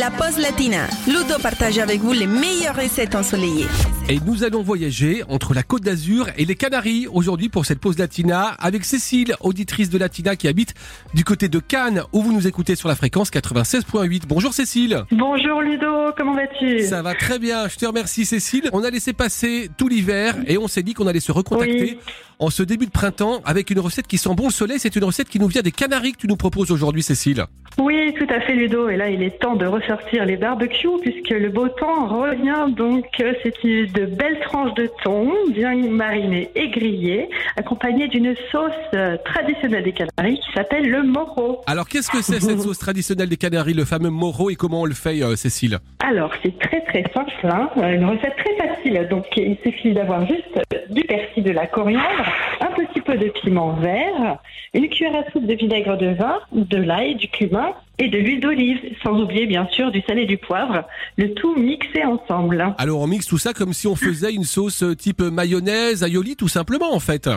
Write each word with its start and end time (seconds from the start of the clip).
La 0.00 0.10
pause 0.10 0.38
latina. 0.38 0.86
Ludo 1.06 1.38
partage 1.42 1.78
avec 1.78 2.00
vous 2.00 2.12
les 2.14 2.26
meilleures 2.26 2.74
recettes 2.74 3.14
ensoleillées. 3.14 3.66
Et 4.08 4.18
nous 4.24 4.44
allons 4.44 4.62
voyager 4.62 5.22
entre 5.28 5.52
la 5.52 5.62
Côte 5.62 5.82
d'Azur 5.82 6.28
et 6.38 6.46
les 6.46 6.54
Canaries 6.54 7.06
aujourd'hui 7.06 7.50
pour 7.50 7.66
cette 7.66 7.80
pause 7.80 7.98
latina 7.98 8.56
avec 8.58 8.86
Cécile, 8.86 9.36
auditrice 9.40 9.90
de 9.90 9.98
Latina 9.98 10.36
qui 10.36 10.48
habite 10.48 10.72
du 11.12 11.22
côté 11.22 11.48
de 11.50 11.58
Cannes 11.58 12.02
où 12.14 12.22
vous 12.22 12.32
nous 12.32 12.46
écoutez 12.46 12.76
sur 12.76 12.88
la 12.88 12.96
fréquence 12.96 13.30
96.8. 13.30 14.22
Bonjour 14.26 14.54
Cécile. 14.54 15.04
Bonjour 15.12 15.60
Ludo, 15.60 16.12
comment 16.16 16.34
vas-tu? 16.34 16.80
Ça 16.84 17.02
va 17.02 17.14
très 17.14 17.38
bien, 17.38 17.68
je 17.68 17.76
te 17.76 17.84
remercie 17.84 18.24
Cécile. 18.24 18.70
On 18.72 18.82
a 18.82 18.90
laissé 18.90 19.12
passer 19.12 19.70
tout 19.76 19.88
l'hiver 19.88 20.34
et 20.46 20.56
on 20.56 20.66
s'est 20.66 20.82
dit 20.82 20.94
qu'on 20.94 21.06
allait 21.08 21.20
se 21.20 21.30
recontacter 21.30 21.98
Oui. 21.98 22.14
en 22.38 22.48
ce 22.48 22.62
début 22.62 22.86
de 22.86 22.90
printemps 22.90 23.42
avec 23.44 23.70
une 23.70 23.80
recette 23.80 24.06
qui 24.06 24.16
sent 24.18 24.34
bon 24.34 24.46
le 24.46 24.52
soleil. 24.52 24.78
C'est 24.80 24.96
une 24.96 25.04
recette 25.04 25.28
qui 25.28 25.38
nous 25.38 25.48
vient 25.48 25.62
des 25.62 25.72
Canaries 25.72 26.12
que 26.12 26.18
tu 26.18 26.26
nous 26.26 26.36
proposes 26.36 26.70
aujourd'hui 26.70 27.02
Cécile. 27.02 27.44
Oui, 27.80 28.12
tout 28.12 28.26
à 28.28 28.40
fait 28.40 28.52
Ludo. 28.52 28.90
Et 28.90 28.96
là, 28.98 29.08
il 29.08 29.22
est 29.22 29.38
temps 29.38 29.56
de 29.56 29.64
ressortir 29.64 30.26
les 30.26 30.36
barbecues 30.36 31.00
puisque 31.00 31.30
le 31.30 31.48
beau 31.48 31.66
temps 31.68 32.06
revient. 32.08 32.66
Donc, 32.74 33.06
euh, 33.20 33.32
c'est 33.42 33.64
de 33.64 34.04
belles 34.04 34.38
tranches 34.40 34.74
de 34.74 34.86
thon 35.02 35.32
bien 35.48 35.74
marinées 35.88 36.50
et 36.54 36.68
grillées, 36.68 37.30
accompagnées 37.56 38.08
d'une 38.08 38.34
sauce 38.50 38.72
euh, 38.94 39.16
traditionnelle 39.24 39.84
des 39.84 39.92
Canaries 39.92 40.40
qui 40.40 40.52
s'appelle 40.52 40.88
le 40.88 41.02
moro. 41.02 41.62
Alors 41.66 41.88
qu'est-ce 41.88 42.10
que 42.10 42.22
c'est 42.22 42.40
cette 42.40 42.60
sauce 42.66 42.78
traditionnelle 42.78 43.28
des 43.28 43.36
Canaries, 43.36 43.74
le 43.74 43.84
fameux 43.84 44.10
moro 44.10 44.50
et 44.50 44.56
comment 44.56 44.82
on 44.82 44.86
le 44.86 44.94
fait 44.94 45.22
euh, 45.22 45.36
Cécile? 45.36 45.78
Alors, 46.00 46.32
c'est 46.42 46.58
très 46.58 46.80
très 46.82 47.04
simple, 47.14 47.32
hein. 47.44 47.70
Euh, 47.76 47.94
une 47.94 48.04
recette 48.04 48.36
très 48.36 48.56
facile. 48.56 49.06
Donc, 49.10 49.26
il 49.36 49.56
suffit 49.64 49.92
d'avoir 49.92 50.26
juste 50.26 50.60
du 50.90 51.02
persil, 51.02 51.42
de 51.42 51.50
la 51.50 51.66
coriandre, 51.66 52.24
un 52.60 52.72
petit 52.84 53.00
peu 53.00 53.16
de 53.16 53.28
piment 53.28 53.74
vert, 53.74 54.38
une 54.74 54.88
cuillère 54.88 55.16
à 55.16 55.30
soupe 55.30 55.46
de 55.46 55.54
vinaigre 55.54 55.96
de 55.96 56.08
vin, 56.08 56.40
de 56.52 56.76
l'ail, 56.76 57.14
du 57.16 57.28
cumin 57.28 57.74
et 58.00 58.08
de 58.08 58.18
l'huile 58.18 58.40
d'olive, 58.40 58.80
sans 59.04 59.20
oublier 59.20 59.46
bien 59.46 59.68
sûr 59.70 59.90
du 59.92 60.00
sel 60.00 60.18
et 60.18 60.26
du 60.26 60.38
poivre, 60.38 60.84
le 61.16 61.32
tout 61.34 61.54
mixé 61.54 62.02
ensemble. 62.04 62.74
Alors 62.78 63.00
on 63.00 63.06
mixe 63.06 63.26
tout 63.26 63.38
ça 63.38 63.52
comme 63.52 63.72
si 63.72 63.86
on 63.86 63.94
faisait 63.94 64.32
une 64.32 64.44
sauce 64.44 64.82
euh, 64.82 64.96
type 64.96 65.20
mayonnaise, 65.20 66.02
aioli 66.02 66.34
tout 66.34 66.48
simplement 66.48 66.92
en 66.94 67.00
fait. 67.00 67.28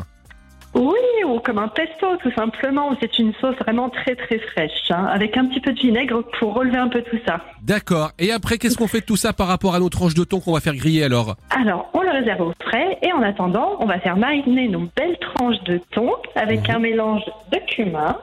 Oui, 0.73 1.23
ou 1.27 1.39
comme 1.39 1.59
un 1.59 1.67
pesto 1.67 2.17
tout 2.23 2.31
simplement. 2.31 2.95
C'est 2.99 3.19
une 3.19 3.33
sauce 3.35 3.55
vraiment 3.57 3.89
très 3.89 4.15
très 4.15 4.39
fraîche, 4.39 4.89
hein, 4.89 5.05
avec 5.11 5.37
un 5.37 5.45
petit 5.45 5.59
peu 5.59 5.71
de 5.73 5.79
vinaigre 5.79 6.23
pour 6.39 6.55
relever 6.55 6.77
un 6.77 6.87
peu 6.87 7.03
tout 7.03 7.19
ça. 7.27 7.41
D'accord. 7.61 8.11
Et 8.17 8.31
après, 8.31 8.57
qu'est-ce 8.57 8.77
qu'on 8.77 8.87
fait 8.87 9.01
de 9.01 9.05
tout 9.05 9.15
ça 9.15 9.33
par 9.33 9.47
rapport 9.47 9.75
à 9.75 9.79
nos 9.79 9.89
tranches 9.89 10.15
de 10.15 10.23
thon 10.23 10.39
qu'on 10.39 10.53
va 10.53 10.61
faire 10.61 10.75
griller 10.75 11.03
alors? 11.03 11.35
Alors, 11.51 11.91
on 11.93 12.01
le 12.01 12.09
réserve 12.09 12.41
au 12.41 12.53
frais 12.63 12.97
et 13.03 13.11
en 13.11 13.21
attendant, 13.21 13.75
on 13.79 13.85
va 13.85 13.99
faire 13.99 14.17
mariner 14.17 14.67
nos 14.67 14.87
belles 14.95 15.17
tranches 15.19 15.61
de 15.65 15.79
thon 15.91 16.11
avec 16.35 16.67
un 16.69 16.79
mélange 16.79 17.23
de 17.51 17.59
cumin, 17.67 18.17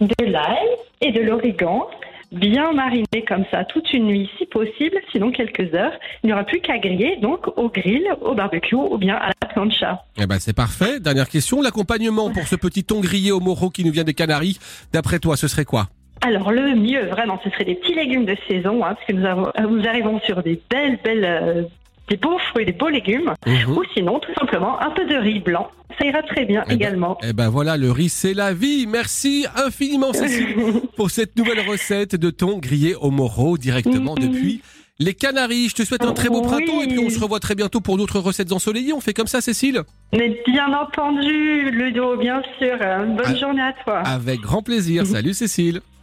de 0.00 0.24
l'ail 0.26 0.68
et 1.00 1.12
de 1.12 1.20
l'origan. 1.20 1.86
Bien 2.32 2.72
mariné 2.72 3.24
comme 3.26 3.44
ça 3.52 3.64
toute 3.64 3.92
une 3.92 4.06
nuit 4.06 4.28
si 4.36 4.46
possible, 4.46 4.96
sinon 5.12 5.30
quelques 5.30 5.72
heures. 5.74 5.92
Il 6.22 6.26
n'y 6.26 6.32
aura 6.32 6.42
plus 6.42 6.60
qu'à 6.60 6.76
griller 6.78 7.16
donc 7.22 7.46
au 7.56 7.68
grill, 7.68 8.04
au 8.20 8.34
barbecue 8.34 8.74
ou 8.74 8.98
bien 8.98 9.14
à 9.14 9.28
la 9.28 9.48
plancha. 9.48 10.02
Eh 10.20 10.26
ben 10.26 10.38
c'est 10.40 10.52
parfait. 10.56 10.98
Dernière 10.98 11.28
question, 11.28 11.62
l'accompagnement 11.62 12.30
pour 12.30 12.42
ce 12.48 12.56
petit 12.56 12.82
thon 12.82 13.00
grillé 13.00 13.30
au 13.30 13.38
moro 13.38 13.70
qui 13.70 13.84
nous 13.84 13.92
vient 13.92 14.02
des 14.04 14.12
Canaries, 14.14 14.58
d'après 14.92 15.20
toi, 15.20 15.36
ce 15.36 15.46
serait 15.46 15.64
quoi? 15.64 15.86
Alors 16.22 16.50
le 16.50 16.74
mieux 16.74 17.06
vraiment, 17.06 17.38
ce 17.44 17.50
serait 17.50 17.64
des 17.64 17.76
petits 17.76 17.94
légumes 17.94 18.24
de 18.24 18.36
saison, 18.48 18.84
hein, 18.84 18.94
parce 18.94 19.06
que 19.06 19.12
nous, 19.12 19.24
avons, 19.24 19.46
euh, 19.46 19.62
nous 19.68 19.86
arrivons 19.86 20.18
sur 20.26 20.42
des 20.42 20.60
belles, 20.68 20.98
belles, 21.04 21.24
euh, 21.24 21.62
des 22.08 22.16
beaux 22.16 22.38
fruits, 22.38 22.64
des 22.64 22.72
beaux 22.72 22.88
légumes, 22.88 23.34
Mhm. 23.46 23.76
ou 23.76 23.84
sinon 23.94 24.18
tout 24.18 24.32
simplement 24.38 24.80
un 24.80 24.90
peu 24.90 25.04
de 25.04 25.14
riz 25.14 25.38
blanc. 25.40 25.68
Ça 25.98 26.04
ira 26.06 26.22
très 26.22 26.44
bien 26.44 26.62
Eh 26.66 26.68
ben- 26.70 26.74
également. 26.74 27.18
Eh 27.22 27.32
ben 27.32 27.48
voilà, 27.48 27.76
le 27.76 27.90
riz 27.90 28.08
c'est 28.08 28.34
la 28.34 28.52
vie. 28.52 28.86
Merci 28.86 29.46
infiniment 29.56 30.12
Cécile 30.14 30.54
pour 30.96 31.10
cette 31.10 31.36
nouvelle 31.36 31.60
recette 31.68 32.16
de 32.16 32.30
thon 32.30 32.58
grillé 32.58 32.94
au 32.94 33.10
moro 33.10 33.56
directement 33.58 34.14
Mhm. 34.18 34.28
depuis 34.28 34.60
les 34.98 35.14
Canaries. 35.14 35.68
Je 35.68 35.74
te 35.74 35.82
souhaite 35.84 36.04
un 36.04 36.12
très 36.12 36.28
beau 36.28 36.40
Oui. 36.40 36.46
printemps 36.46 36.82
et 36.82 36.88
puis 36.88 36.98
on 36.98 37.10
se 37.10 37.18
revoit 37.20 37.40
très 37.40 37.54
bientôt 37.54 37.80
pour 37.80 37.96
d'autres 37.98 38.18
recettes 38.18 38.52
ensoleillées. 38.52 38.92
On 38.92 39.00
fait 39.00 39.12
comme 39.14 39.26
ça 39.26 39.40
Cécile? 39.40 39.82
Mais 40.12 40.40
bien 40.46 40.72
entendu, 40.72 41.70
Ludo, 41.70 42.16
bien 42.16 42.42
sûr. 42.58 42.76
Bonne 42.78 43.20
Ah. 43.24 43.34
journée 43.34 43.62
à 43.62 43.74
toi. 43.84 43.98
Avec 44.00 44.40
grand 44.40 44.62
plaisir. 44.62 45.04
Salut 45.06 45.34
Cécile. 45.34 45.80